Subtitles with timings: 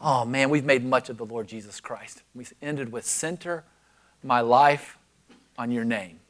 [0.00, 2.22] Oh man, we've made much of the Lord Jesus Christ.
[2.34, 3.64] We ended with center
[4.22, 4.98] my life
[5.58, 6.20] on your name.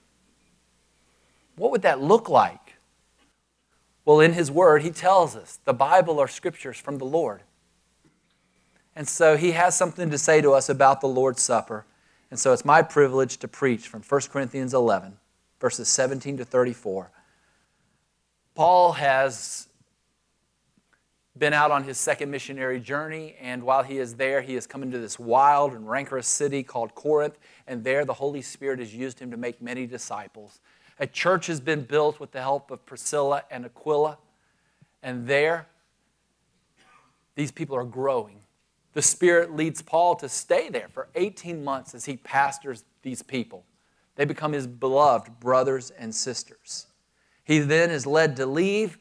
[1.57, 2.75] What would that look like?
[4.04, 7.42] Well, in his word, he tells us the Bible are scriptures from the Lord.
[8.96, 11.84] And so he has something to say to us about the Lord's Supper.
[12.30, 15.16] And so it's my privilege to preach from 1 Corinthians 11,
[15.61, 17.11] verses 17 to 34.
[18.55, 19.68] Paul has
[21.41, 24.83] been out on his second missionary journey, and while he is there, he has come
[24.83, 29.19] into this wild and rancorous city called Corinth, and there the Holy Spirit has used
[29.19, 30.61] him to make many disciples.
[30.98, 34.19] A church has been built with the help of Priscilla and Aquila,
[35.02, 35.66] and there
[37.37, 38.42] these people are growing.
[38.92, 43.64] The Spirit leads Paul to stay there for 18 months as he pastors these people.
[44.16, 46.86] They become his beloved brothers and sisters.
[47.45, 48.98] He then is led to leave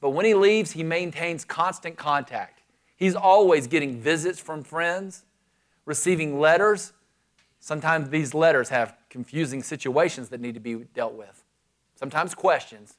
[0.00, 2.62] but when he leaves, he maintains constant contact.
[2.96, 5.24] He's always getting visits from friends,
[5.84, 6.92] receiving letters.
[7.60, 11.44] Sometimes these letters have confusing situations that need to be dealt with,
[11.94, 12.96] sometimes questions.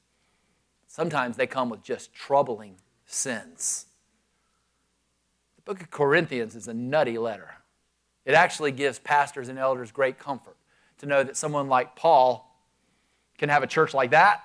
[0.88, 3.86] Sometimes they come with just troubling sins.
[5.58, 7.56] The book of Corinthians is a nutty letter.
[8.26, 10.58] It actually gives pastors and elders great comfort
[10.98, 12.46] to know that someone like Paul
[13.38, 14.42] can have a church like that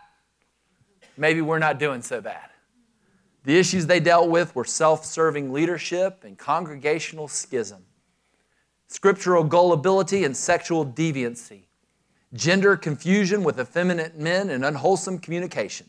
[1.16, 2.50] maybe we're not doing so bad.
[3.44, 7.84] The issues they dealt with were self serving leadership and congregational schism,
[8.88, 11.64] scriptural gullibility and sexual deviancy,
[12.32, 15.88] gender confusion with effeminate men and unwholesome communication,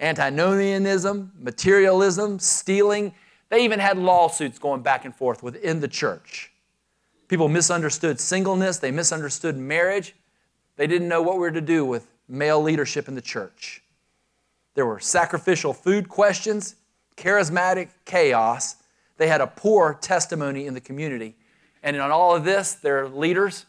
[0.00, 3.14] antinomianism, materialism, stealing.
[3.48, 6.52] They even had lawsuits going back and forth within the church.
[7.28, 10.14] People misunderstood singleness, they misunderstood marriage.
[10.76, 13.82] They didn't know what we were to do with male leadership in the church.
[14.76, 16.76] There were sacrificial food questions,
[17.16, 18.76] charismatic chaos.
[19.16, 21.34] They had a poor testimony in the community.
[21.82, 23.64] And in all of this, their leaders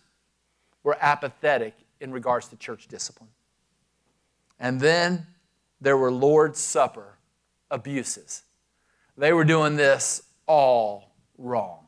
[0.84, 3.30] were apathetic in regards to church discipline.
[4.60, 5.26] And then
[5.80, 7.18] there were Lord's Supper
[7.72, 8.44] abuses.
[9.18, 11.88] They were doing this all wrong.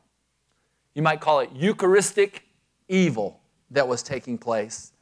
[0.94, 2.44] You might call it Eucharistic
[2.88, 4.92] evil that was taking place.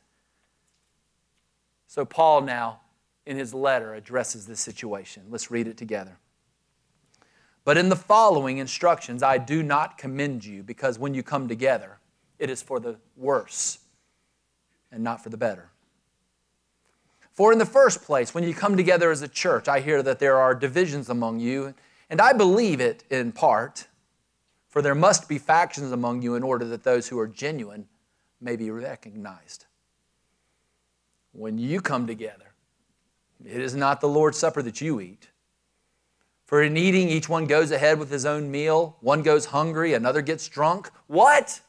[1.87, 2.81] So, Paul now
[3.28, 5.22] in his letter addresses this situation.
[5.28, 6.16] Let's read it together.
[7.62, 11.99] But in the following instructions, I do not commend you, because when you come together,
[12.39, 13.81] it is for the worse
[14.91, 15.69] and not for the better.
[17.34, 20.21] For in the first place, when you come together as a church, I hear that
[20.21, 21.75] there are divisions among you,
[22.09, 23.89] and I believe it in part,
[24.69, 27.89] for there must be factions among you in order that those who are genuine
[28.41, 29.66] may be recognized.
[31.33, 32.47] When you come together,
[33.44, 35.28] it is not the Lord's Supper that you eat.
[36.47, 38.97] For in eating, each one goes ahead with his own meal.
[39.00, 40.91] One goes hungry, another gets drunk.
[41.06, 41.60] What?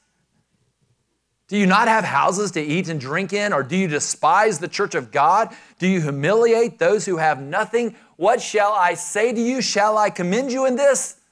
[1.49, 3.51] Do you not have houses to eat and drink in?
[3.51, 5.53] Or do you despise the church of God?
[5.79, 7.95] Do you humiliate those who have nothing?
[8.15, 9.61] What shall I say to you?
[9.61, 11.15] Shall I commend you in this?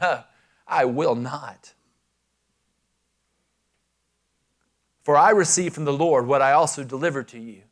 [0.00, 0.22] No,
[0.64, 1.72] I will not.
[5.02, 7.62] For I received from the Lord what I also delivered to you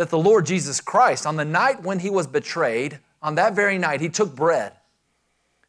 [0.00, 3.76] that the Lord Jesus Christ, on the night when he was betrayed, on that very
[3.76, 4.72] night, he took bread.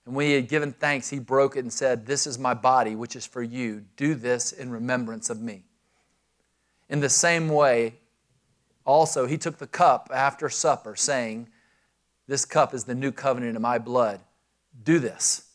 [0.06, 2.96] And when he had given thanks, he broke it and said, This is my body,
[2.96, 3.84] which is for you.
[3.98, 5.66] Do this in remembrance of me.
[6.88, 7.96] In the same way,
[8.86, 11.50] also, he took the cup after supper, saying,
[12.26, 14.22] This cup is the new covenant in my blood.
[14.82, 15.50] Do this.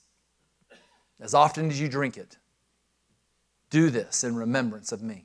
[1.19, 2.37] As often as you drink it,
[3.71, 5.25] do this in remembrance of me.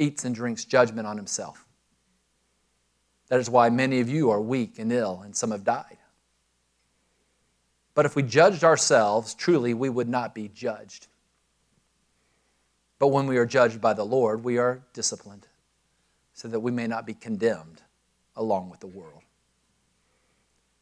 [0.00, 1.66] eats and drinks judgment on himself.
[3.28, 5.98] That is why many of you are weak and ill, and some have died.
[7.94, 11.06] But if we judged ourselves, truly we would not be judged.
[12.98, 15.46] But when we are judged by the Lord, we are disciplined,
[16.32, 17.82] so that we may not be condemned
[18.36, 19.22] along with the world.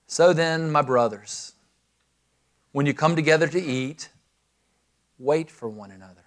[0.06, 1.53] So then, my brothers,
[2.73, 4.09] when you come together to eat,
[5.19, 6.25] wait for one another.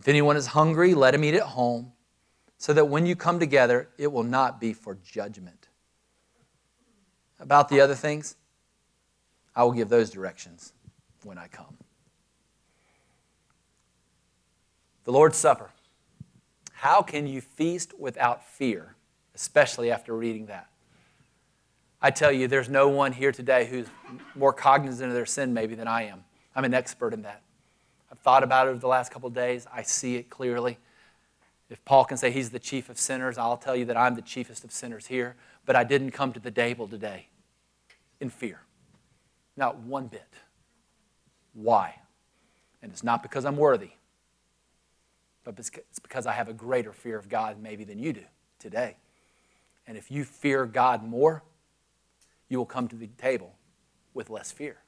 [0.00, 1.92] If anyone is hungry, let him eat at home,
[2.56, 5.68] so that when you come together, it will not be for judgment.
[7.38, 8.36] About the other things,
[9.54, 10.72] I will give those directions
[11.22, 11.76] when I come.
[15.04, 15.70] The Lord's Supper.
[16.72, 18.94] How can you feast without fear,
[19.34, 20.70] especially after reading that?
[22.00, 23.86] I tell you, there's no one here today who's
[24.34, 26.24] more cognizant of their sin, maybe, than I am.
[26.56, 27.42] I'm an expert in that.
[28.10, 29.66] I've thought about it over the last couple days.
[29.72, 30.78] I see it clearly.
[31.68, 34.22] If Paul can say he's the chief of sinners, I'll tell you that I'm the
[34.22, 35.36] chiefest of sinners here.
[35.64, 37.28] But I didn't come to the table today
[38.20, 38.60] in fear.
[39.56, 40.26] Not one bit.
[41.52, 41.96] Why?
[42.82, 43.90] And it's not because I'm worthy,
[45.44, 45.70] but it's
[46.02, 48.24] because I have a greater fear of God maybe than you do
[48.58, 48.96] today.
[49.86, 51.42] And if you fear God more,
[52.48, 53.54] you will come to the table
[54.14, 54.78] with less fear.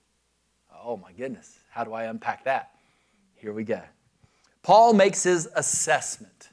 [0.85, 2.71] Oh my goodness, how do I unpack that?
[3.43, 3.83] Here we go.
[4.63, 6.51] Paul makes his assessment.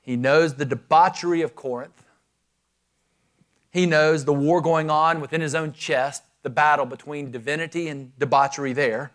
[0.00, 2.04] He knows the debauchery of Corinth.
[3.70, 8.10] He knows the war going on within his own chest, the battle between divinity and
[8.18, 9.12] debauchery there.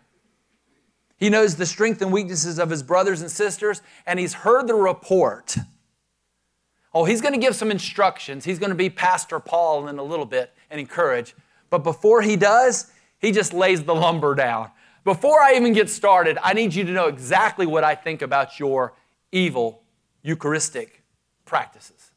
[1.18, 4.74] He knows the strength and weaknesses of his brothers and sisters, and he's heard the
[4.74, 5.56] report
[6.92, 8.44] Oh, he's going to give some instructions.
[8.44, 11.36] He's going to be Pastor Paul in a little bit and encourage.
[11.68, 12.90] But before he does,
[13.20, 14.70] he just lays the lumber down.
[15.04, 18.58] Before I even get started, I need you to know exactly what I think about
[18.58, 18.94] your
[19.32, 19.82] evil
[20.22, 21.02] Eucharistic
[21.44, 22.10] practices.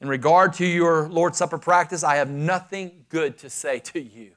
[0.00, 4.32] In regard to your Lord's Supper practice, I have nothing good to say to you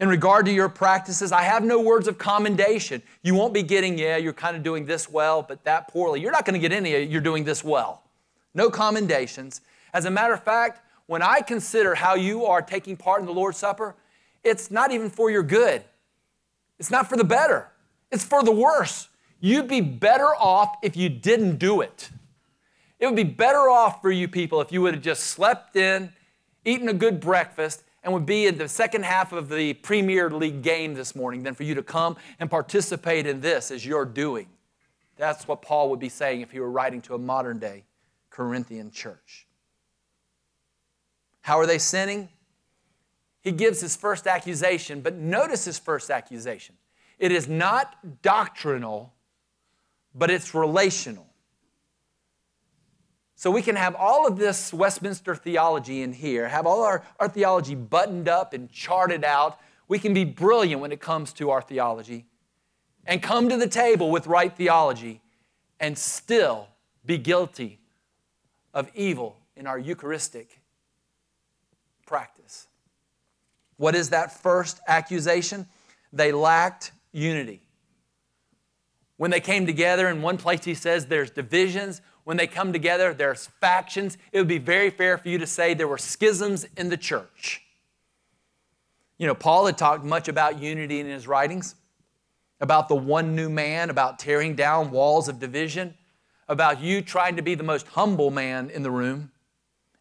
[0.00, 3.02] in regard to your practices, I have no words of commendation.
[3.22, 6.20] You won't be getting, yeah, you're kind of doing this well, but that poorly.
[6.20, 8.02] You're not going to get any, you're doing this well.
[8.54, 9.60] No commendations.
[9.92, 13.32] As a matter of fact, when I consider how you are taking part in the
[13.32, 13.96] Lord's Supper,
[14.44, 15.82] it's not even for your good.
[16.78, 17.70] It's not for the better,
[18.10, 19.08] it's for the worse.
[19.40, 22.10] You'd be better off if you didn't do it.
[22.98, 26.12] It would be better off for you people if you would have just slept in,
[26.64, 30.62] eaten a good breakfast, and would be in the second half of the Premier League
[30.62, 34.48] game this morning than for you to come and participate in this as you're doing.
[35.16, 37.84] That's what Paul would be saying if he were writing to a modern day
[38.30, 39.46] Corinthian church.
[41.40, 42.28] How are they sinning?
[43.48, 46.74] He gives his first accusation, but notice his first accusation.
[47.18, 49.14] It is not doctrinal,
[50.14, 51.26] but it's relational.
[53.36, 57.26] So we can have all of this Westminster theology in here, have all our, our
[57.26, 59.58] theology buttoned up and charted out.
[59.88, 62.26] We can be brilliant when it comes to our theology
[63.06, 65.22] and come to the table with right theology
[65.80, 66.68] and still
[67.06, 67.80] be guilty
[68.74, 70.60] of evil in our Eucharistic
[72.04, 72.68] practice.
[73.78, 75.66] What is that first accusation?
[76.12, 77.62] They lacked unity.
[79.16, 83.14] When they came together, in one place he says there's divisions when they come together,
[83.14, 84.18] there's factions.
[84.32, 87.62] It would be very fair for you to say there were schisms in the church.
[89.16, 91.74] You know, Paul had talked much about unity in his writings,
[92.60, 95.94] about the one new man, about tearing down walls of division,
[96.48, 99.32] about you trying to be the most humble man in the room,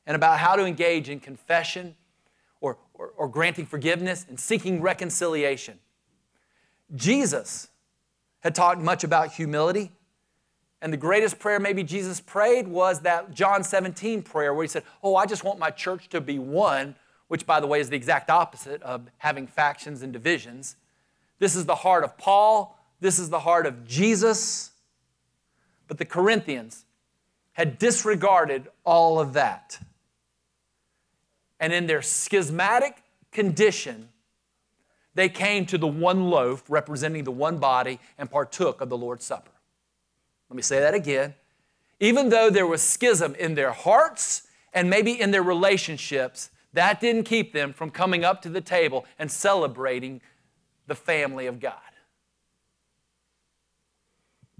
[0.06, 1.96] and about how to engage in confession
[2.98, 5.80] or, or, granting forgiveness and seeking reconciliation.
[6.96, 7.68] Jesus
[8.40, 9.92] had talked much about humility
[10.82, 14.84] and the greatest prayer maybe Jesus prayed was that John 17 prayer where he said,
[15.02, 16.96] Oh, I just want my church to be one,
[17.28, 20.76] which, by the way, is the exact opposite of having factions and divisions.
[21.40, 22.78] This is the heart of Paul.
[23.00, 24.72] This is the heart of Jesus.
[25.88, 26.86] But the Corinthians
[27.54, 29.80] had disregarded all of that.
[31.60, 34.10] And in their schismatic condition,
[35.16, 39.26] they came to the one loaf representing the one body and partook of the Lord's
[39.26, 39.52] Supper.
[40.50, 41.34] Let me say that again.
[42.00, 47.24] Even though there was schism in their hearts and maybe in their relationships, that didn't
[47.24, 50.22] keep them from coming up to the table and celebrating
[50.86, 51.74] the family of God.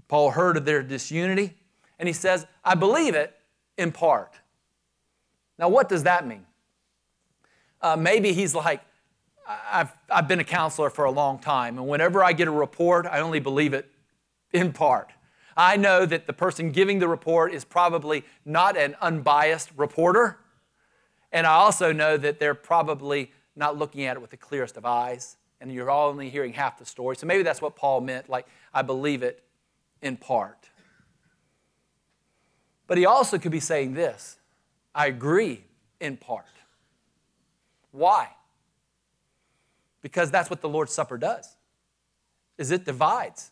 [0.08, 1.54] Paul heard of their disunity
[1.98, 3.36] and he says, I believe it
[3.76, 4.34] in part.
[5.58, 6.46] Now, what does that mean?
[7.80, 8.80] Uh, maybe he's like,
[9.46, 13.06] I've, I've been a counselor for a long time, and whenever I get a report,
[13.06, 13.90] I only believe it
[14.52, 15.12] in part.
[15.56, 20.38] I know that the person giving the report is probably not an unbiased reporter.
[21.32, 24.86] And I also know that they're probably not looking at it with the clearest of
[24.86, 25.36] eyes.
[25.60, 27.16] And you're only hearing half the story.
[27.16, 29.42] So maybe that's what Paul meant, like, I believe it
[30.00, 30.70] in part.
[32.86, 34.38] But he also could be saying this
[34.94, 35.64] I agree
[36.00, 36.46] in part.
[37.92, 38.30] Why?
[40.02, 41.56] Because that's what the Lord's Supper does.
[42.56, 43.50] Is it divides.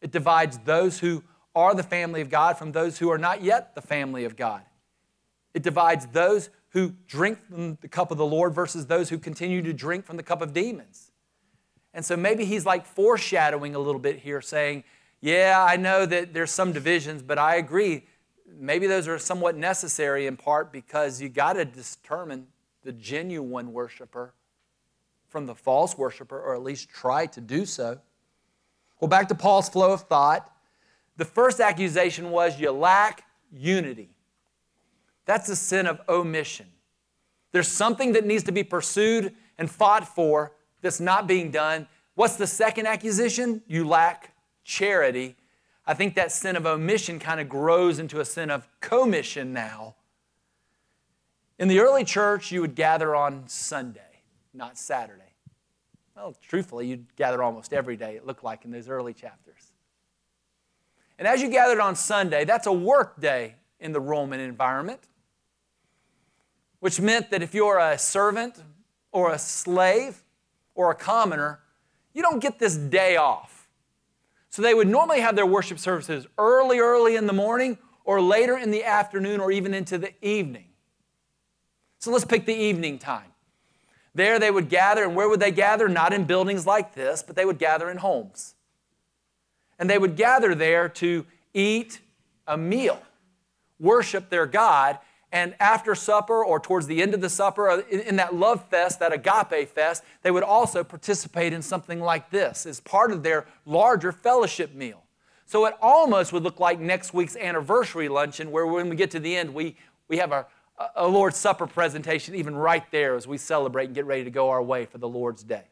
[0.00, 1.22] It divides those who
[1.54, 4.62] are the family of God from those who are not yet the family of God.
[5.54, 9.62] It divides those who drink from the cup of the Lord versus those who continue
[9.62, 11.10] to drink from the cup of demons.
[11.94, 14.84] And so maybe he's like foreshadowing a little bit here, saying,
[15.22, 18.04] Yeah, I know that there's some divisions, but I agree.
[18.46, 22.48] Maybe those are somewhat necessary in part because you got to determine
[22.86, 24.32] the genuine worshiper
[25.28, 28.00] from the false worshiper, or at least try to do so.
[29.00, 30.50] Well, back to Paul's flow of thought.
[31.16, 34.10] The first accusation was you lack unity.
[35.24, 36.66] That's a sin of omission.
[37.50, 41.88] There's something that needs to be pursued and fought for that's not being done.
[42.14, 43.62] What's the second accusation?
[43.66, 45.34] You lack charity.
[45.86, 49.96] I think that sin of omission kind of grows into a sin of commission now.
[51.58, 54.22] In the early church, you would gather on Sunday,
[54.52, 55.22] not Saturday.
[56.14, 59.72] Well, truthfully, you'd gather almost every day, it looked like in those early chapters.
[61.18, 65.00] And as you gathered on Sunday, that's a work day in the Roman environment,
[66.80, 68.62] which meant that if you're a servant
[69.12, 70.22] or a slave
[70.74, 71.60] or a commoner,
[72.12, 73.68] you don't get this day off.
[74.50, 78.56] So they would normally have their worship services early, early in the morning or later
[78.56, 80.65] in the afternoon or even into the evening.
[82.06, 83.32] So let's pick the evening time.
[84.14, 85.88] There they would gather, and where would they gather?
[85.88, 88.54] Not in buildings like this, but they would gather in homes.
[89.76, 91.98] And they would gather there to eat
[92.46, 93.02] a meal,
[93.80, 95.00] worship their God,
[95.32, 99.00] and after supper or towards the end of the supper, uh, in that love fest,
[99.00, 103.46] that agape fest, they would also participate in something like this as part of their
[103.64, 105.02] larger fellowship meal.
[105.44, 109.18] So it almost would look like next week's anniversary luncheon, where when we get to
[109.18, 109.74] the end, we,
[110.06, 110.46] we have a,
[110.94, 114.50] a Lord's Supper presentation even right there as we celebrate and get ready to go
[114.50, 115.64] our way for the Lord's Day.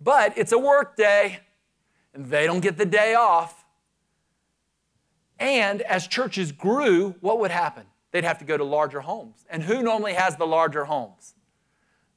[0.00, 1.40] But it's a work day,
[2.12, 3.64] and they don't get the day off.
[5.38, 7.84] And as churches grew, what would happen?
[8.10, 9.44] They'd have to go to larger homes.
[9.48, 11.34] And who normally has the larger homes?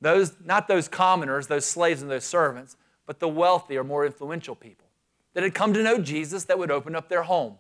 [0.02, 4.56] Those, not those commoners, those slaves and those servants, but the wealthy or more influential
[4.56, 4.86] people
[5.34, 7.58] that had come to know Jesus that would open up their home.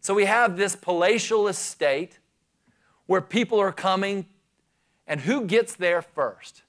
[0.00, 2.18] So we have this palatial estate
[3.06, 4.26] where people are coming,
[5.06, 6.62] and who gets there first?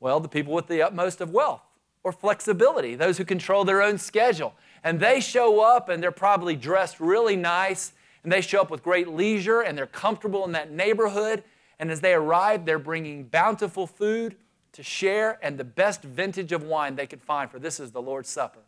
[0.00, 1.62] Well, the people with the utmost of wealth
[2.02, 4.54] or flexibility, those who control their own schedule.
[4.84, 8.82] And they show up and they're probably dressed really nice and they show up with
[8.82, 11.42] great leisure and they're comfortable in that neighborhood.
[11.78, 14.36] And as they arrive, they're bringing bountiful food
[14.72, 18.02] to share and the best vintage of wine they could find, for this is the
[18.02, 18.60] Lord's Supper.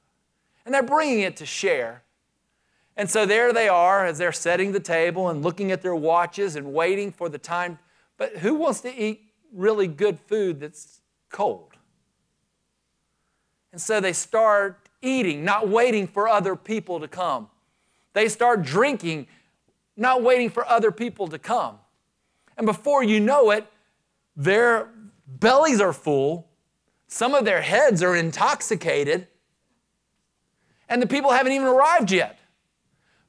[0.64, 2.02] And they're bringing it to share.
[2.98, 6.56] And so there they are as they're setting the table and looking at their watches
[6.56, 7.78] and waiting for the time.
[8.16, 11.00] But who wants to eat really good food that's
[11.30, 11.74] cold?
[13.70, 17.48] And so they start eating, not waiting for other people to come.
[18.14, 19.28] They start drinking,
[19.96, 21.78] not waiting for other people to come.
[22.56, 23.64] And before you know it,
[24.34, 24.88] their
[25.24, 26.48] bellies are full,
[27.06, 29.28] some of their heads are intoxicated,
[30.88, 32.37] and the people haven't even arrived yet.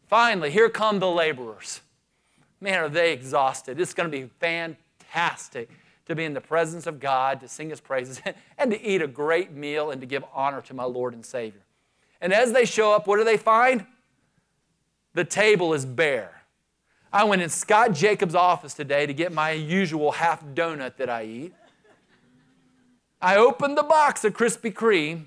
[0.10, 1.82] Finally, here come the laborers.
[2.60, 3.80] Man, are they exhausted.
[3.80, 5.70] It's going to be fantastic
[6.08, 8.20] to be in the presence of God, to sing his praises,
[8.58, 11.62] and to eat a great meal and to give honor to my Lord and Savior.
[12.20, 13.86] And as they show up, what do they find?
[15.14, 16.42] The table is bare.
[17.14, 21.24] I went in Scott Jacobs' office today to get my usual half donut that I
[21.26, 21.54] eat.
[23.22, 25.26] I opened the box of Krispy Kreme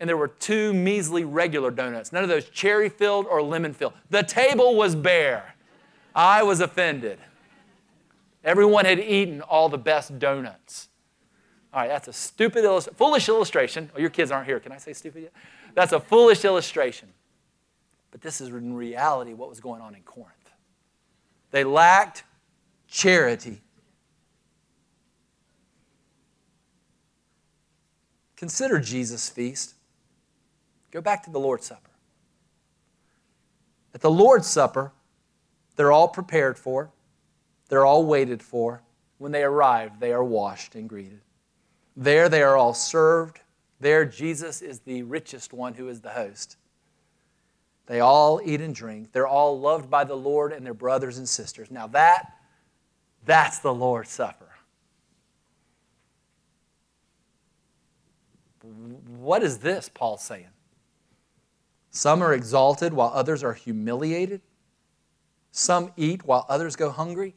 [0.00, 3.94] and there were two measly regular donuts, none of those cherry filled or lemon filled.
[4.10, 5.54] The table was bare.
[6.14, 7.18] I was offended.
[8.44, 10.88] Everyone had eaten all the best donuts.
[11.72, 13.90] All right, that's a stupid, illust- foolish illustration.
[13.94, 14.58] Oh, your kids aren't here.
[14.58, 15.32] Can I say stupid yet?
[15.74, 17.08] That's a foolish illustration.
[18.10, 20.32] But this is in reality what was going on in Corinth.
[21.50, 22.24] They lacked
[22.88, 23.60] charity.
[28.36, 29.74] Consider Jesus' feast.
[30.90, 31.90] Go back to the Lord's Supper.
[33.94, 34.92] At the Lord's Supper,
[35.76, 36.90] they're all prepared for,
[37.68, 38.82] they're all waited for.
[39.18, 41.20] When they arrive, they are washed and greeted.
[41.96, 43.40] There, they are all served.
[43.80, 46.56] There, Jesus is the richest one who is the host.
[47.86, 49.12] They all eat and drink.
[49.12, 51.70] They're all loved by the Lord and their brothers and sisters.
[51.70, 52.32] Now, that,
[53.24, 54.50] that's the Lord's Supper.
[59.16, 60.46] What is this, Paul's saying?
[61.90, 64.40] Some are exalted while others are humiliated.
[65.50, 67.34] Some eat while others go hungry.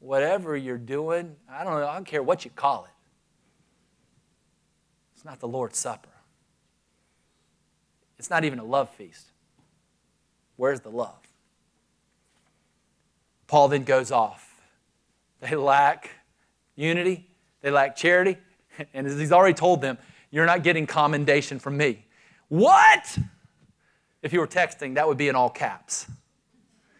[0.00, 2.90] Whatever you're doing, I don't know, I don't care what you call it.
[5.14, 6.08] It's not the Lord's Supper.
[8.18, 9.26] It's not even a love feast.
[10.56, 11.18] Where's the love?
[13.46, 14.54] Paul then goes off
[15.44, 16.10] they lack
[16.74, 17.28] unity,
[17.60, 18.38] they lack charity.
[18.92, 19.98] And as he's already told them,
[20.32, 22.04] you're not getting commendation from me.
[22.48, 23.18] What?
[24.22, 26.06] If you were texting, that would be in all caps.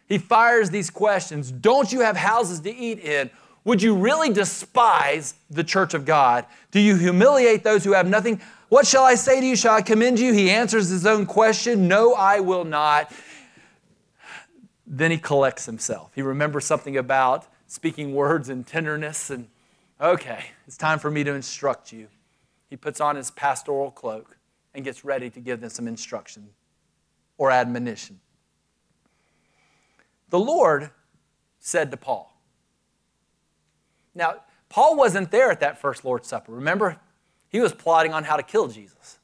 [0.06, 3.30] He fires these questions Don't you have houses to eat in?
[3.64, 6.44] Would you really despise the church of God?
[6.70, 8.40] Do you humiliate those who have nothing?
[8.68, 9.56] What shall I say to you?
[9.56, 10.34] Shall I commend you?
[10.34, 13.10] He answers his own question No, I will not.
[14.86, 16.12] Then he collects himself.
[16.14, 19.48] He remembers something about speaking words and tenderness, and
[19.98, 22.08] okay, it's time for me to instruct you.
[22.68, 24.36] He puts on his pastoral cloak
[24.74, 26.48] and gets ready to give them some instruction
[27.38, 28.20] or admonition.
[30.30, 30.90] The Lord
[31.58, 32.34] said to Paul,
[34.14, 34.36] now,
[34.68, 36.52] Paul wasn't there at that first Lord's Supper.
[36.52, 36.98] Remember,
[37.48, 39.18] he was plotting on how to kill Jesus.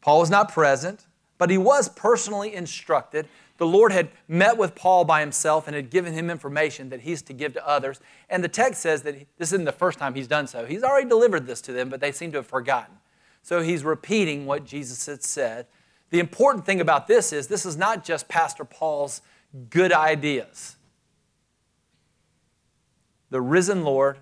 [0.00, 1.06] Paul was not present,
[1.38, 3.28] but he was personally instructed.
[3.58, 7.22] The Lord had met with Paul by himself and had given him information that he's
[7.22, 8.00] to give to others.
[8.28, 10.64] And the text says that this isn't the first time he's done so.
[10.66, 12.94] He's already delivered this to them, but they seem to have forgotten.
[13.42, 15.66] So he's repeating what Jesus had said.
[16.10, 19.20] The important thing about this is this is not just Pastor Paul's
[19.70, 20.76] good ideas.
[23.30, 24.18] The risen Lord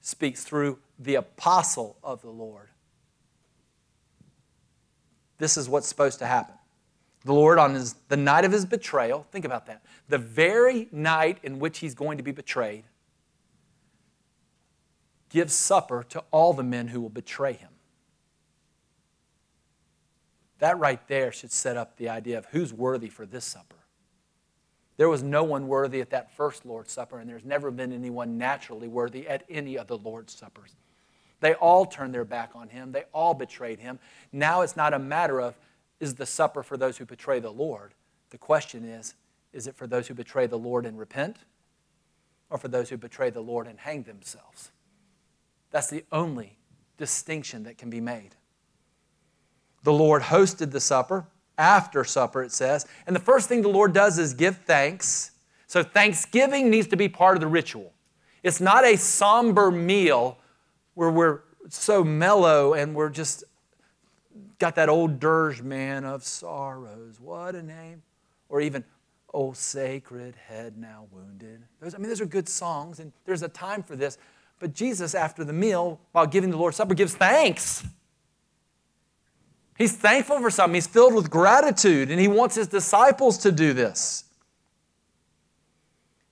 [0.00, 2.68] speaks through the apostle of the Lord.
[5.38, 6.54] This is what's supposed to happen.
[7.24, 11.38] The Lord, on his, the night of his betrayal, think about that, the very night
[11.42, 12.84] in which he's going to be betrayed,
[15.30, 17.71] gives supper to all the men who will betray him.
[20.62, 23.74] That right there should set up the idea of who's worthy for this supper.
[24.96, 28.38] There was no one worthy at that first Lord's Supper, and there's never been anyone
[28.38, 30.76] naturally worthy at any of the Lord's Suppers.
[31.40, 33.98] They all turned their back on him, they all betrayed him.
[34.30, 35.58] Now it's not a matter of
[35.98, 37.94] is the supper for those who betray the Lord?
[38.30, 39.14] The question is
[39.52, 41.38] is it for those who betray the Lord and repent,
[42.50, 44.70] or for those who betray the Lord and hang themselves?
[45.72, 46.56] That's the only
[46.98, 48.36] distinction that can be made.
[49.82, 51.26] The Lord hosted the supper
[51.58, 52.86] after supper, it says.
[53.06, 55.32] And the first thing the Lord does is give thanks.
[55.66, 57.92] So thanksgiving needs to be part of the ritual.
[58.42, 60.38] It's not a somber meal
[60.94, 63.44] where we're so mellow and we're just
[64.58, 67.20] got that old dirge man of sorrows.
[67.20, 68.02] What a name.
[68.48, 68.84] Or even,
[69.34, 71.62] Oh, sacred head now wounded.
[71.80, 74.18] Those, I mean, those are good songs, and there's a time for this.
[74.58, 77.82] But Jesus, after the meal, while giving the Lord's Supper, gives thanks.
[79.76, 80.74] He's thankful for something.
[80.74, 84.24] He's filled with gratitude, and he wants his disciples to do this.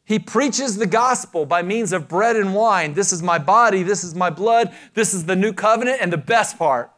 [0.04, 2.94] He preaches the gospel by means of bread and wine.
[2.94, 6.18] This is my body, this is my blood, this is the new covenant, and the
[6.18, 6.90] best part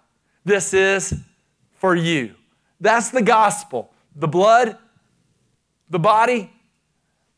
[0.44, 1.14] this is
[1.74, 2.34] for you.
[2.80, 3.92] That's the gospel.
[4.16, 4.76] The blood,
[5.88, 6.50] the body,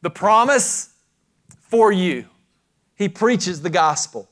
[0.00, 0.94] the promise
[1.60, 2.26] for you.
[2.94, 4.28] He preaches the gospel.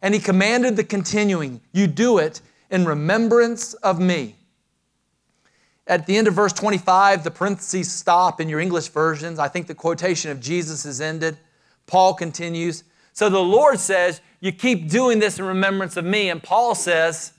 [0.00, 2.40] And he commanded the continuing, you do it
[2.72, 4.34] in remembrance of me.
[5.86, 9.38] At the end of verse 25, the parentheses stop in your English versions.
[9.38, 11.36] I think the quotation of Jesus is ended.
[11.86, 12.82] Paul continues.
[13.12, 16.30] So the Lord says, You keep doing this in remembrance of me.
[16.30, 17.34] And Paul says,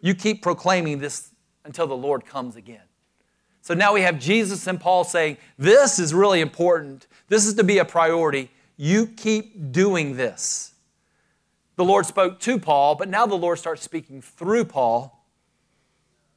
[0.00, 1.30] You keep proclaiming this
[1.64, 2.82] until the Lord comes again.
[3.60, 7.06] So now we have Jesus and Paul saying, This is really important.
[7.28, 8.50] This is to be a priority.
[8.78, 10.71] You keep doing this.
[11.82, 15.26] The Lord spoke to Paul, but now the Lord starts speaking through Paul.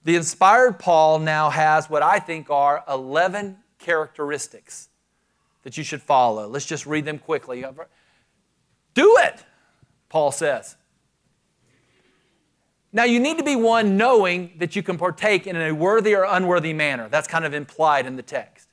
[0.04, 4.90] The inspired Paul now has what I think are 11 characteristics
[5.62, 6.48] that you should follow.
[6.48, 7.64] Let's just read them quickly.
[8.96, 9.46] Do it,
[10.10, 10.78] Paul says.
[12.92, 16.24] Now, you need to be one knowing that you can partake in a worthy or
[16.24, 17.08] unworthy manner.
[17.08, 18.68] That's kind of implied in the text.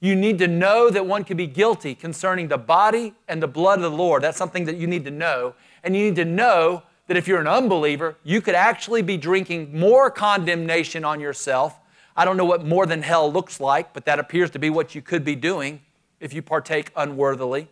[0.00, 3.78] You need to know that one can be guilty concerning the body and the blood
[3.78, 4.22] of the Lord.
[4.22, 5.54] That's something that you need to know.
[5.86, 9.78] And you need to know that if you're an unbeliever, you could actually be drinking
[9.78, 11.78] more condemnation on yourself.
[12.16, 14.96] I don't know what more than hell looks like, but that appears to be what
[14.96, 15.80] you could be doing
[16.18, 17.68] if you partake unworthily.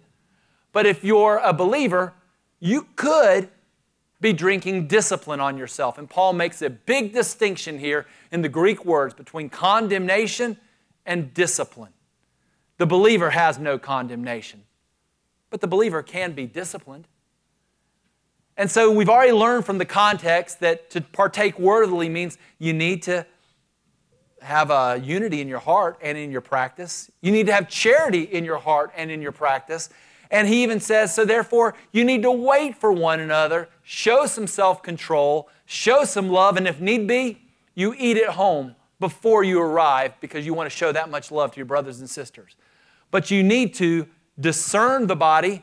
[0.71, 2.13] But if you're a believer,
[2.61, 3.49] you could
[4.21, 5.99] be drinking discipline on yourself.
[5.99, 10.57] And Paul makes a big distinction here in the Greek words between condemnation
[11.05, 11.93] and discipline.
[12.79, 14.63] The believer has no condemnation,
[15.51, 17.09] but the believer can be disciplined.
[18.57, 23.03] And so we've already learned from the context that to partake worthily means you need
[23.05, 23.27] to
[24.41, 27.11] have a unity in your heart and in your practice.
[27.21, 29.89] You need to have charity in your heart and in your practice.
[30.31, 34.47] And he even says, so therefore, you need to wait for one another, show some
[34.47, 37.41] self control, show some love, and if need be,
[37.75, 41.53] you eat at home before you arrive because you want to show that much love
[41.53, 42.57] to your brothers and sisters.
[43.11, 44.07] But you need to
[44.39, 45.63] discern the body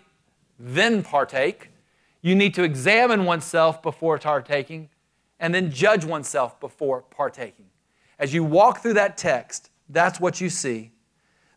[0.59, 1.70] then partake.
[2.21, 4.89] You need to examine oneself before partaking
[5.39, 7.65] and then judge oneself before partaking.
[8.19, 10.91] As you walk through that text, that's what you see.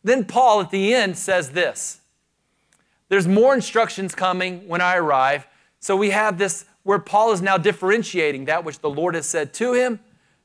[0.03, 2.01] Then Paul at the end says this
[3.09, 5.47] There's more instructions coming when I arrive.
[5.81, 9.53] So we have this where Paul is now differentiating that which the Lord has said
[9.55, 10.01] to him,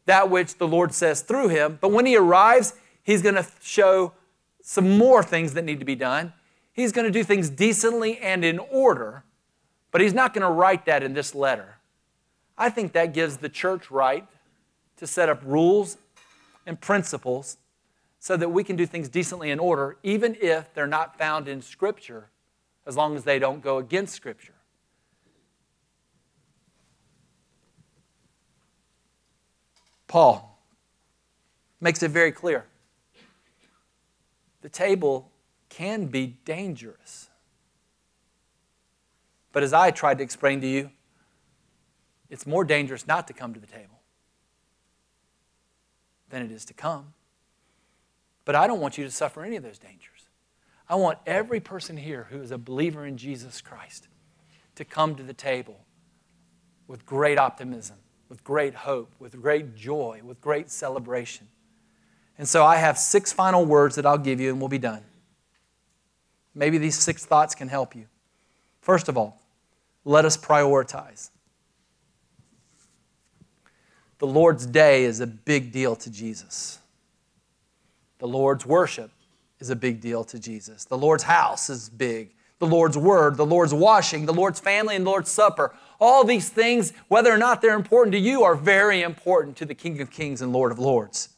[0.05, 1.77] that which the Lord says through him.
[1.79, 4.13] But when he arrives, he's going to show
[4.61, 6.33] some more things that need to be done.
[6.71, 9.23] He's going to do things decently and in order,
[9.91, 11.77] but he's not going to write that in this letter.
[12.57, 14.27] I think that gives the church right
[14.97, 15.97] to set up rules
[16.65, 17.57] and principles
[18.19, 21.61] so that we can do things decently in order, even if they're not found in
[21.61, 22.29] Scripture,
[22.85, 24.53] as long as they don't go against Scripture.
[30.07, 30.59] Paul
[31.79, 32.65] makes it very clear.
[34.61, 35.31] The table
[35.69, 37.28] can be dangerous.
[39.59, 40.89] But as I tried to explain to you,
[42.29, 43.99] it's more dangerous not to come to the table
[46.29, 47.13] than it is to come.
[48.45, 50.29] But I don't want you to suffer any of those dangers.
[50.87, 54.07] I want every person here who is a believer in Jesus Christ
[54.75, 55.81] to come to the table
[56.87, 57.97] with great optimism,
[58.29, 61.49] with great hope, with great joy, with great celebration.
[62.37, 65.03] And so I have six final words that I'll give you and we'll be done.
[66.55, 68.05] Maybe these six thoughts can help you.
[68.79, 69.38] First of all,
[70.09, 71.29] let us prioritize.
[74.17, 76.79] The Lord's day is a big deal to Jesus.
[78.17, 79.11] The Lord's worship
[79.59, 80.85] is a big deal to Jesus.
[80.85, 82.33] The Lord's house is big.
[82.57, 85.75] The Lord's word, the Lord's washing, the Lord's family, and the Lord's supper.
[86.01, 89.75] All these things, whether or not they're important to you, are very important to the
[89.75, 91.29] King of Kings and Lord of Lords.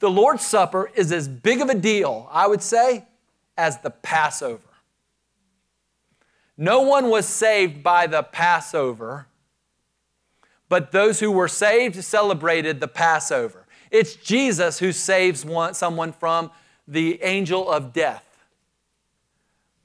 [0.00, 3.04] The Lord's Supper is as big of a deal, I would say,
[3.56, 4.67] as the Passover.
[6.58, 9.28] No one was saved by the Passover,
[10.68, 13.64] but those who were saved celebrated the Passover.
[13.92, 16.50] It's Jesus who saves one, someone from
[16.88, 18.24] the angel of death.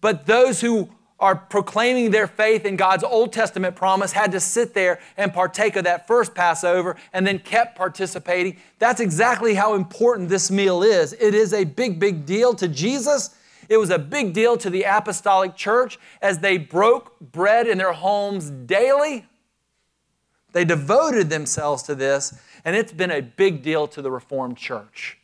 [0.01, 4.73] But those who are proclaiming their faith in God's Old Testament promise had to sit
[4.73, 8.57] there and partake of that first Passover and then kept participating.
[8.79, 11.13] That's exactly how important this meal is.
[11.13, 13.35] It is a big, big deal to Jesus.
[13.69, 17.93] It was a big deal to the apostolic church as they broke bread in their
[17.93, 19.25] homes daily.
[20.51, 22.33] They devoted themselves to this
[22.65, 25.17] and it's been a big deal to the Reformed Church.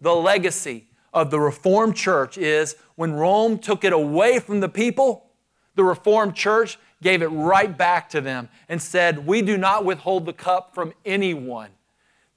[0.00, 5.26] The legacy of the Reformed Church is when Rome took it away from the people,
[5.74, 10.26] the Reformed Church gave it right back to them and said, We do not withhold
[10.26, 11.70] the cup from anyone.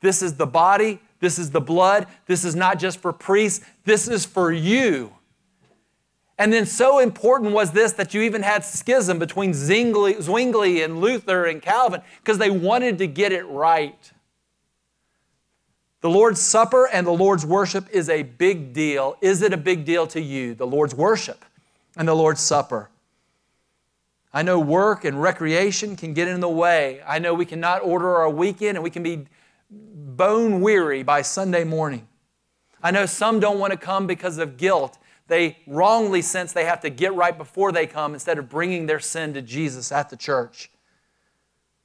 [0.02, 4.08] This is the body, this is the blood, this is not just for priests, this
[4.08, 5.14] is for you.
[6.40, 11.46] And then so important was this that you even had schism between Zwingli, and Luther
[11.46, 14.12] and Calvin because they wanted to get it right.
[16.00, 19.18] The Lord's Supper and the Lord's worship is a big deal.
[19.20, 21.44] Is it a big deal to you, the Lord's worship
[21.98, 22.90] and the Lord's Supper?
[24.32, 27.02] I know work and recreation can get in the way.
[27.06, 29.26] I know we cannot order our weekend and we can be
[29.70, 32.08] bone weary by Sunday morning.
[32.82, 34.98] I know some don't want to come because of guilt.
[35.30, 39.00] They wrongly sense they have to get right before they come instead of bringing their
[39.00, 40.72] sin to Jesus at the church.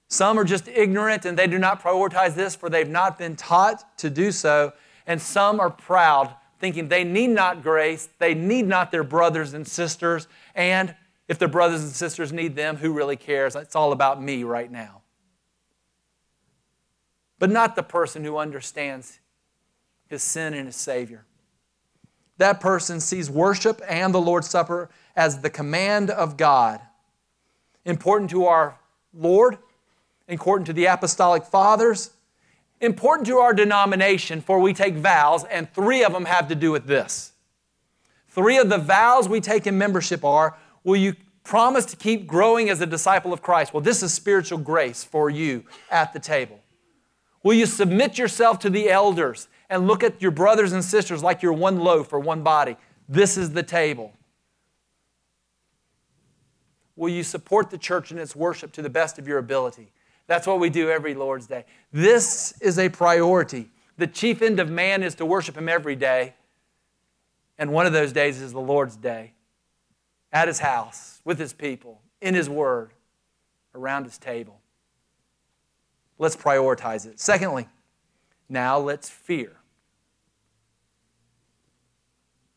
[0.09, 3.99] Some are just ignorant and they do not prioritize this for they've not been taught
[3.99, 4.73] to do so.
[5.07, 9.69] And some are proud, thinking they need not grace, they need not their brothers and
[9.69, 10.27] sisters.
[10.55, 10.95] And
[11.29, 13.57] if their brothers and sisters need them, who really cares?
[13.57, 15.03] It's all about me right now.
[17.39, 19.21] But not the person who understands
[20.07, 21.27] his sin and his Savior.
[22.39, 26.81] That person sees worship and the Lord's Supper as the command of God.
[27.85, 28.79] Important to our
[29.13, 29.59] Lord
[30.29, 32.11] important to the apostolic fathers,
[32.81, 36.71] important to our denomination, for we take vows, and three of them have to do
[36.71, 37.33] with this.
[38.29, 42.69] Three of the vows we take in membership are Will you promise to keep growing
[42.69, 43.73] as a disciple of Christ?
[43.73, 46.61] Well, this is spiritual grace for you at the table.
[47.43, 51.43] Will you submit yourself to the elders and look at your brothers and sisters like
[51.43, 52.77] you're one loaf or one body?
[53.09, 54.13] This is the table.
[56.97, 59.91] Will you support the church in its worship to the best of your ability?
[60.29, 61.65] That's what we do every Lord's Day.
[61.93, 63.69] This is a priority.
[63.99, 66.35] The chief end of man is to worship Him every day.
[67.59, 69.33] And one of those days is the Lord's Day
[70.33, 72.93] at His house, with His people, in His Word,
[73.75, 74.61] around His table.
[76.17, 77.19] Let's prioritize it.
[77.19, 77.67] Secondly,
[78.49, 79.57] now let's fear.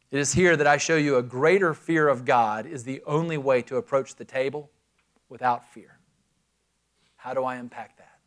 [0.09, 3.37] It is here that I show you a greater fear of God is the only
[3.37, 4.69] way to approach the table
[5.27, 5.99] without fear.
[7.17, 8.19] How do I impact that?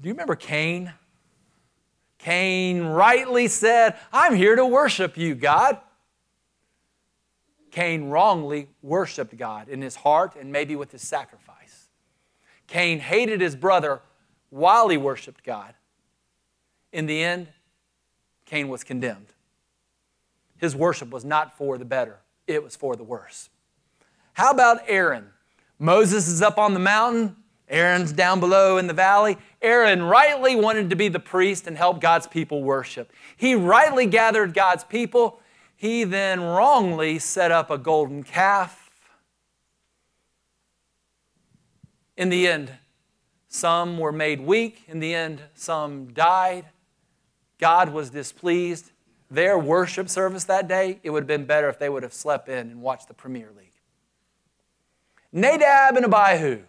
[0.00, 0.92] Do you remember Cain?
[2.18, 5.78] Cain rightly said, I'm here to worship you, God.
[7.70, 11.88] Cain wrongly worshiped God in his heart and maybe with his sacrifice.
[12.66, 14.02] Cain hated his brother
[14.50, 15.74] while he worshiped God.
[16.92, 17.48] In the end,
[18.52, 19.28] Cain was condemned.
[20.58, 23.48] His worship was not for the better, it was for the worse.
[24.34, 25.28] How about Aaron?
[25.78, 27.34] Moses is up on the mountain,
[27.66, 29.38] Aaron's down below in the valley.
[29.62, 33.10] Aaron rightly wanted to be the priest and help God's people worship.
[33.38, 35.40] He rightly gathered God's people.
[35.74, 38.90] He then wrongly set up a golden calf.
[42.18, 42.70] In the end,
[43.48, 44.82] some were made weak.
[44.88, 46.66] In the end, some died.
[47.62, 48.90] God was displeased.
[49.30, 52.48] Their worship service that day, it would have been better if they would have slept
[52.48, 53.70] in and watched the Premier League.
[55.30, 56.64] Nadab and Abihu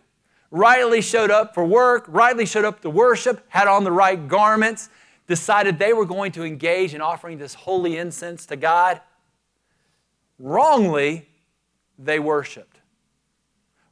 [0.52, 4.92] rightly showed up for work, rightly showed up to worship, had on the right garments,
[5.26, 9.02] decided they were going to engage in offering this holy incense to God.
[10.38, 11.28] Wrongly,
[11.98, 12.78] they worshiped.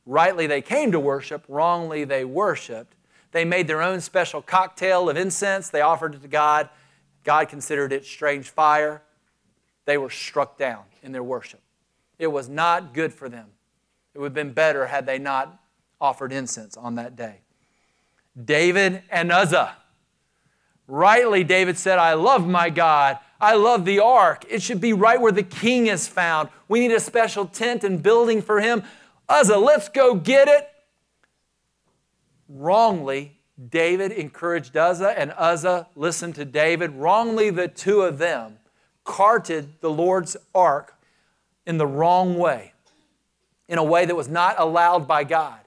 [0.05, 1.45] Rightly, they came to worship.
[1.47, 2.93] Wrongly, they worshiped.
[3.31, 5.69] They made their own special cocktail of incense.
[5.69, 6.69] They offered it to God.
[7.23, 9.01] God considered it strange fire.
[9.85, 11.61] They were struck down in their worship.
[12.19, 13.47] It was not good for them.
[14.13, 15.59] It would have been better had they not
[15.99, 17.41] offered incense on that day.
[18.43, 19.75] David and Uzzah.
[20.87, 23.19] Rightly, David said, I love my God.
[23.39, 24.45] I love the ark.
[24.49, 26.49] It should be right where the king is found.
[26.67, 28.83] We need a special tent and building for him.
[29.29, 30.67] Uzzah, let's go get it.
[32.49, 36.91] Wrongly, David encouraged Uzzah, and Uzzah listened to David.
[36.91, 38.57] Wrongly, the two of them
[39.03, 40.95] carted the Lord's ark
[41.65, 42.73] in the wrong way,
[43.67, 45.59] in a way that was not allowed by God.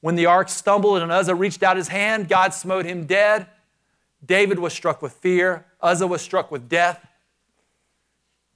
[0.00, 3.46] When the ark stumbled and Uzzah reached out his hand, God smote him dead.
[4.24, 5.66] David was struck with fear.
[5.82, 7.06] Uzzah was struck with death.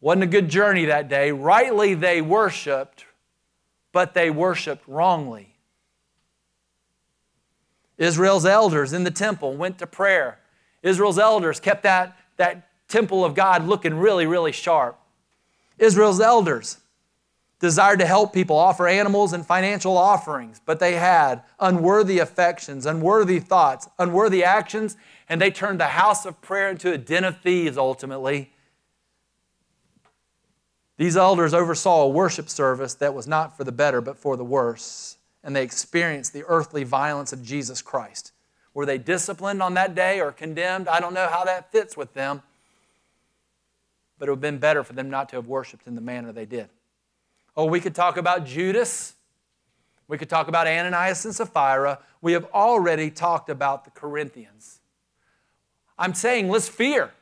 [0.01, 1.33] Wasn't a good journey that day.
[1.33, 3.05] Rightly, they worshiped,
[3.93, 5.54] but they worshiped wrongly.
[7.99, 10.39] Israel's elders in the temple went to prayer.
[10.83, 14.99] Israel's elders kept that, that temple of God looking really, really sharp.
[15.79, 16.79] Israel's elders
[17.61, 23.41] desired to help people, offer animals and financial offerings, but they had unworthy affections, unworthy
[23.41, 24.97] thoughts, unworthy actions,
[25.29, 28.53] and they turned the house of prayer into a den of thieves ultimately.
[30.97, 34.45] These elders oversaw a worship service that was not for the better, but for the
[34.45, 38.33] worse, and they experienced the earthly violence of Jesus Christ.
[38.73, 40.89] Were they disciplined on that day or condemned?
[40.89, 42.43] I don't know how that fits with them,
[44.19, 46.33] but it would have been better for them not to have worshiped in the manner
[46.33, 46.71] they did.
[47.57, 49.15] Oh, we could talk about Judas.
[50.09, 52.01] We could talk about Ananias and Sapphira.
[52.21, 54.81] We have already talked about the Corinthians.
[55.99, 57.13] I'm saying let's fear.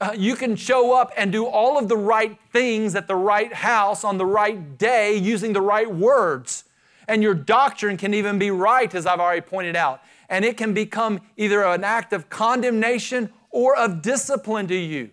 [0.00, 3.52] Uh, you can show up and do all of the right things at the right
[3.52, 6.64] house on the right day using the right words.
[7.08, 10.02] And your doctrine can even be right, as I've already pointed out.
[10.28, 15.10] And it can become either an act of condemnation or of discipline to you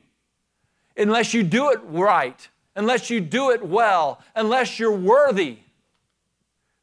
[0.98, 5.58] unless you do it right unless you do it well, unless you're worthy.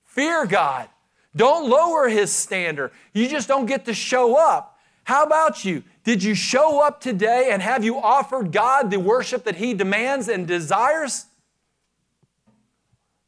[0.05, 0.89] Fear God.
[1.37, 2.91] Don't lower His standard.
[3.13, 4.79] You just don't get to show up.
[5.05, 5.85] How about you?
[6.05, 10.29] Did you show up today and have you offered God the worship that He demands
[10.29, 11.27] and desires?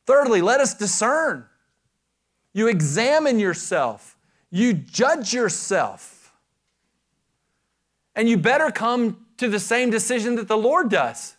[0.06, 1.46] Thirdly, let us discern.
[2.52, 4.16] You examine yourself,
[4.50, 6.34] you judge yourself,
[8.14, 11.36] and you better come to the same decision that the Lord does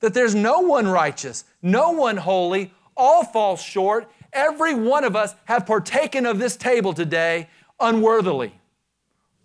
[0.00, 4.10] that there's no one righteous, no one holy, all fall short.
[4.32, 7.48] Every one of us have partaken of this table today
[7.80, 8.52] unworthily.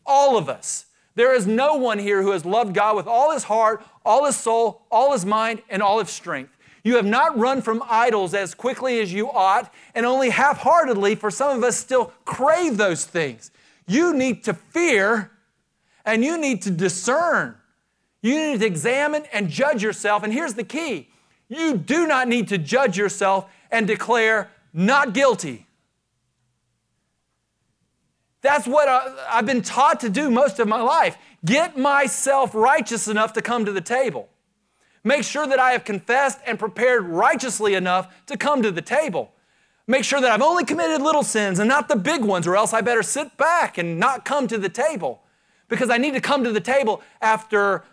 [0.05, 0.85] All of us.
[1.15, 4.37] There is no one here who has loved God with all his heart, all his
[4.37, 6.55] soul, all his mind, and all his strength.
[6.83, 11.15] You have not run from idols as quickly as you ought, and only half heartedly,
[11.15, 13.51] for some of us, still crave those things.
[13.87, 15.31] You need to fear
[16.05, 17.55] and you need to discern
[18.21, 20.23] you need to examine and judge yourself.
[20.23, 21.09] And here's the key
[21.49, 25.67] you do not need to judge yourself and declare not guilty.
[28.41, 31.17] That's what uh, I've been taught to do most of my life.
[31.45, 34.29] Get myself righteous enough to come to the table.
[35.03, 39.31] Make sure that I have confessed and prepared righteously enough to come to the table.
[39.87, 42.71] Make sure that I've only committed little sins and not the big ones, or else
[42.71, 45.21] I better sit back and not come to the table.
[45.67, 47.85] because I need to come to the table after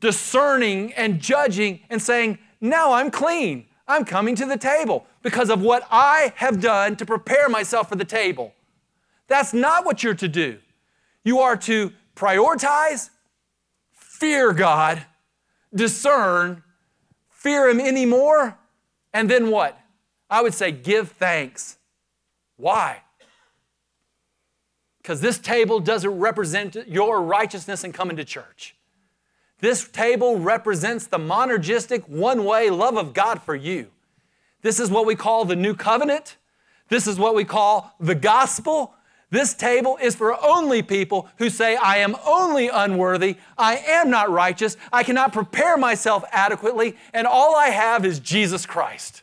[0.00, 3.66] discerning and judging and saying, Now I'm clean.
[3.86, 7.94] I'm coming to the table because of what I have done to prepare myself for
[7.96, 8.52] the table.
[9.28, 10.58] That's not what you're to do.
[11.24, 13.10] You are to prioritize,
[13.92, 15.06] fear God,
[15.74, 16.62] discern,
[17.28, 18.58] fear Him anymore,
[19.12, 19.78] and then what?
[20.28, 21.78] I would say give thanks.
[22.56, 23.02] Why?
[25.02, 28.76] Because this table doesn't represent your righteousness in coming to church.
[29.60, 33.88] This table represents the monergistic, one way love of God for you.
[34.62, 36.36] This is what we call the new covenant.
[36.88, 38.94] This is what we call the gospel.
[39.30, 44.30] This table is for only people who say, I am only unworthy, I am not
[44.30, 49.22] righteous, I cannot prepare myself adequately, and all I have is Jesus Christ.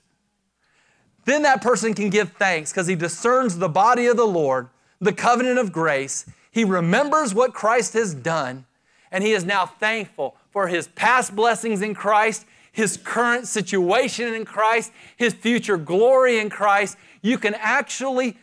[1.26, 4.70] Then that person can give thanks because he discerns the body of the Lord,
[5.02, 6.26] the covenant of grace.
[6.52, 8.66] He remembers what Christ has done,
[9.12, 14.46] and he is now thankful for his past blessings in Christ, his current situation in
[14.46, 16.96] Christ, his future glory in Christ.
[17.22, 18.38] You can actually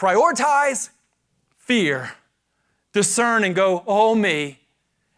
[0.00, 0.88] prioritize
[1.58, 2.12] fear,
[2.94, 4.58] discern, and go, oh, me,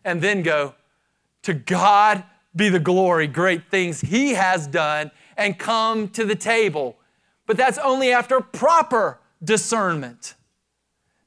[0.05, 0.75] and then go,
[1.43, 6.97] to God be the glory, great things he has done, and come to the table.
[7.47, 10.35] But that's only after proper discernment.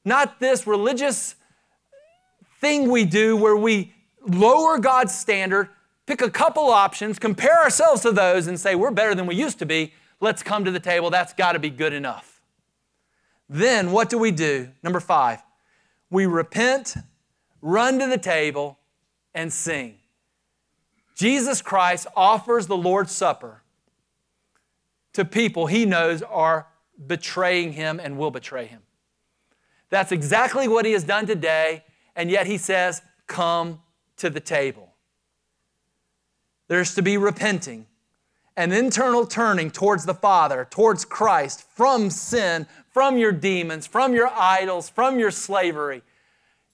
[0.04, 1.34] Not this religious
[2.60, 3.94] thing we do where we
[4.26, 5.70] lower God's standard,
[6.04, 9.58] pick a couple options, compare ourselves to those, and say, we're better than we used
[9.60, 9.94] to be.
[10.20, 11.10] Let's come to the table.
[11.10, 12.35] That's got to be good enough.
[13.48, 14.70] Then what do we do?
[14.82, 15.42] Number five,
[16.10, 16.96] we repent,
[17.60, 18.78] run to the table,
[19.34, 19.96] and sing.
[21.14, 23.62] Jesus Christ offers the Lord's Supper
[25.12, 26.66] to people he knows are
[27.06, 28.82] betraying him and will betray him.
[29.88, 31.84] That's exactly what he has done today
[32.16, 33.82] and yet he says, Come
[34.16, 34.94] to the table.
[36.68, 37.86] There's to be repenting,
[38.56, 44.30] an internal turning towards the Father, towards Christ, from sin, from your demons, from your
[44.34, 46.00] idols, from your slavery.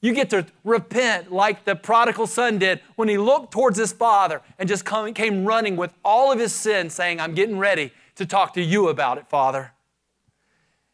[0.00, 4.40] You get to repent like the prodigal son did when he looked towards his father
[4.56, 8.24] and just come, came running with all of his sin, saying, I'm getting ready to
[8.24, 9.72] talk to you about it, Father.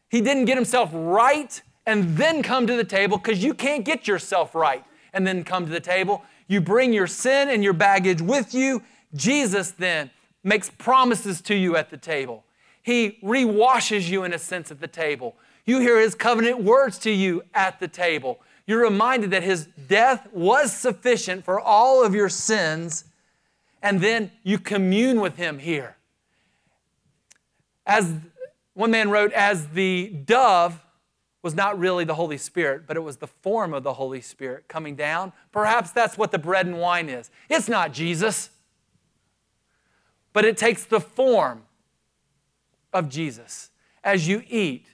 [0.09, 4.07] He didn't get himself right and then come to the table because you can't get
[4.07, 6.23] yourself right and then come to the table.
[6.47, 8.81] You bring your sin and your baggage with you.
[9.13, 10.09] Jesus then
[10.43, 12.45] makes promises to you at the table.
[12.81, 15.35] He rewashes you in a sense at the table.
[15.65, 18.39] You hear his covenant words to you at the table.
[18.65, 23.05] You're reminded that his death was sufficient for all of your sins,
[23.81, 25.97] and then you commune with him here.
[27.85, 28.13] As
[28.73, 30.83] one man wrote, as the dove
[31.41, 34.67] was not really the Holy Spirit, but it was the form of the Holy Spirit
[34.67, 35.31] coming down.
[35.51, 37.31] Perhaps that's what the bread and wine is.
[37.49, 38.49] It's not Jesus,
[40.33, 41.63] but it takes the form
[42.93, 43.69] of Jesus
[44.03, 44.87] as you eat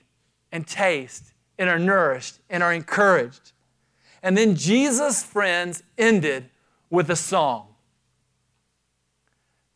[0.52, 3.52] and taste and are nourished and are encouraged.
[4.22, 6.50] And then Jesus, friends, ended
[6.90, 7.74] with a song.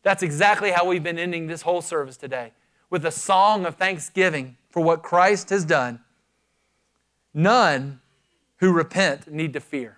[0.03, 2.53] That's exactly how we've been ending this whole service today
[2.89, 5.99] with a song of thanksgiving for what Christ has done
[7.33, 8.01] None
[8.57, 9.97] who repent need to fear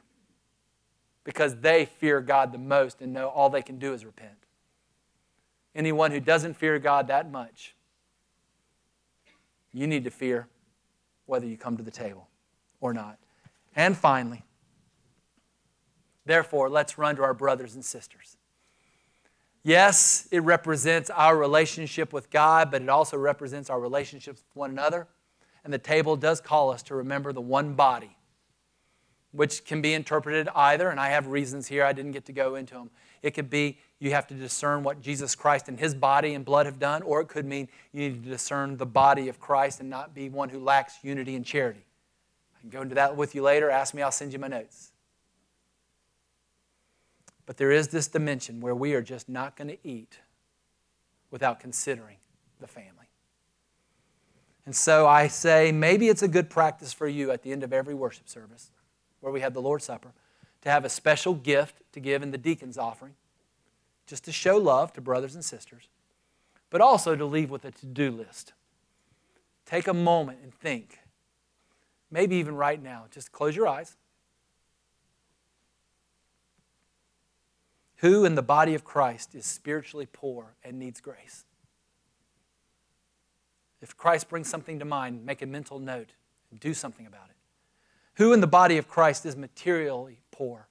[1.24, 4.32] because they fear God the most and know all they can do is repent.
[5.76, 7.76] Anyone who doesn't fear God that much,
[9.74, 10.48] you need to fear
[11.26, 12.30] whether you come to the table
[12.80, 13.18] or not.
[13.76, 14.44] And finally,
[16.26, 18.38] therefore, let's run to our brothers and sisters.
[19.64, 24.70] Yes, it represents our relationship with God, but it also represents our relationships with one
[24.70, 25.08] another.
[25.64, 28.18] And the table does call us to remember the one body,
[29.32, 32.56] which can be interpreted either, and I have reasons here, I didn't get to go
[32.56, 32.92] into them.
[33.22, 36.66] It could be you have to discern what Jesus Christ and his body and blood
[36.66, 39.90] have done, or it could mean you need to discern the body of Christ and
[39.90, 41.86] not be one who lacks unity and charity.
[42.58, 43.70] I can go into that with you later.
[43.70, 44.92] Ask me, I'll send you my notes.
[47.46, 50.20] But there is this dimension where we are just not going to eat
[51.32, 52.18] without considering
[52.60, 52.90] the family.
[54.66, 57.72] And so I say maybe it's a good practice for you at the end of
[57.72, 58.72] every worship service
[59.22, 60.12] where we have the Lord's Supper
[60.62, 63.14] to have a special gift to give in the deacon's offering,
[64.06, 65.88] just to show love to brothers and sisters,
[66.70, 68.54] but also to leave with a to do list.
[69.66, 71.00] Take a moment and think.
[72.12, 73.96] Maybe even right now, just close your eyes.
[77.98, 81.46] Who in the body of Christ is spiritually poor and needs grace?
[83.82, 86.10] If Christ brings something to mind, make a mental note
[86.52, 87.36] and do something about it.
[88.16, 90.68] Who in the body of Christ is materially poor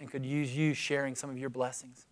[0.00, 2.06] and could use you sharing some of your blessings?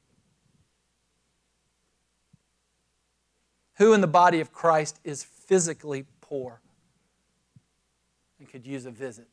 [3.81, 6.61] Who in the body of Christ is physically poor
[8.39, 9.26] and could use a visit?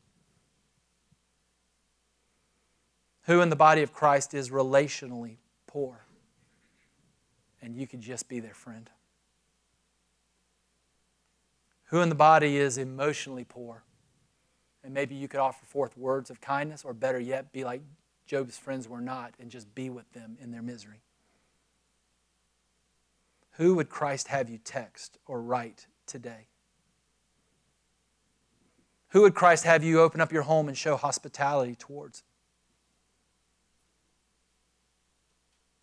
[3.24, 5.36] Who in the body of Christ is relationally
[5.66, 6.06] poor
[7.60, 8.88] and you could just be their friend?
[11.88, 13.84] Who in the body is emotionally poor
[14.82, 17.82] and maybe you could offer forth words of kindness, or better yet, be like
[18.24, 21.02] Job's friends were not and just be with them in their misery?
[23.58, 26.46] Who would Christ have you text or write today?
[29.08, 32.22] Who would Christ have you open up your home and show hospitality towards?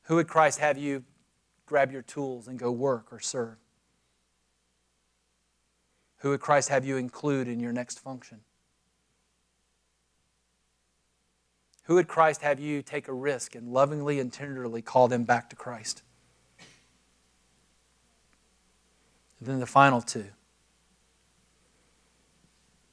[0.04, 1.04] Who would Christ have you
[1.66, 3.58] grab your tools and go work or serve?
[6.20, 8.40] Who would Christ have you include in your next function?
[11.84, 15.50] Who would Christ have you take a risk and lovingly and tenderly call them back
[15.50, 16.04] to Christ?
[19.40, 20.28] And then the final two.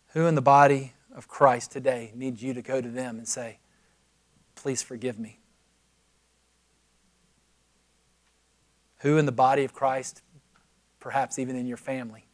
[0.09, 3.59] Who in the body of Christ today needs you to go to them and say,
[4.55, 5.39] Please forgive me?
[8.99, 10.23] Who in the body of Christ,
[11.01, 12.27] perhaps even in your family,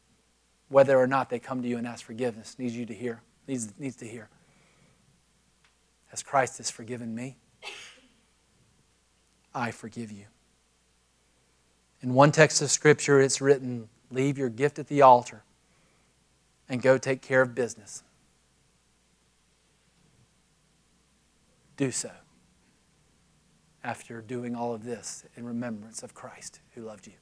[0.69, 3.73] whether or not they come to you and ask forgiveness, needs you to hear, needs,
[3.79, 4.29] needs to hear.
[6.13, 7.37] As Christ has forgiven me,
[9.55, 10.27] I forgive you.
[12.01, 15.43] In one text of Scripture, it's written, Leave your gift at the altar
[16.69, 18.03] and go take care of business.
[21.77, 22.11] Do so
[23.85, 27.15] after doing all of this in remembrance of Christ who loved you.